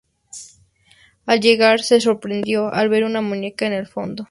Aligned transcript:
Al 1.27 1.41
llegar, 1.41 1.79
se 1.81 2.01
sorprendió 2.01 2.73
al 2.73 2.89
ver 2.89 3.03
una 3.03 3.21
muñeca 3.21 3.67
en 3.67 3.73
el 3.73 3.85
fondo. 3.85 4.19